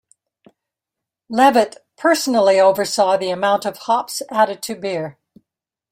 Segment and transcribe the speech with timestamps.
[1.29, 5.19] Levett personally oversaw the amount of hops added to beer.